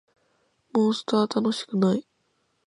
[0.79, 2.07] モンストは楽しくない